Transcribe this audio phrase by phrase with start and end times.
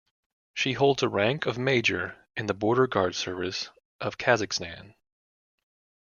[0.55, 3.69] She holds a rank of Major in the Border Guard Service
[3.99, 4.95] of Kazakhstan.